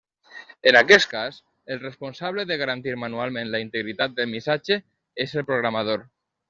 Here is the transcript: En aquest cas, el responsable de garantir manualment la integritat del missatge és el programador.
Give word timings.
En 0.69 0.77
aquest 0.79 1.09
cas, 1.11 1.37
el 1.75 1.81
responsable 1.83 2.47
de 2.53 2.57
garantir 2.63 2.97
manualment 3.05 3.55
la 3.57 3.63
integritat 3.69 4.19
del 4.21 4.35
missatge 4.35 4.83
és 5.27 5.41
el 5.41 5.51
programador. 5.55 6.09